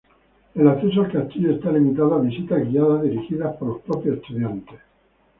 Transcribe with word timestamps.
El 0.55 0.67
acceso 0.67 1.01
al 1.03 1.11
castillo 1.11 1.51
está 1.51 1.71
limitado 1.71 2.15
a 2.15 2.21
visitas 2.21 2.65
guiadas, 2.67 3.03
dirigidas 3.03 3.55
por 3.57 3.67
los 3.67 3.81
propios 3.81 4.17
estudiantes. 4.17 4.79